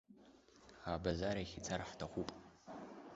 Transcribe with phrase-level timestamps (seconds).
[0.93, 2.29] Абазар ахь ицар ҳҭахуп.